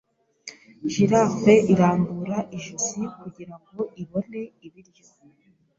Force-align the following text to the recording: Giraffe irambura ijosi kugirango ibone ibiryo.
Giraffe 0.91 1.53
irambura 1.73 2.37
ijosi 2.57 3.01
kugirango 3.19 3.81
ibone 4.01 4.41
ibiryo. 4.67 5.05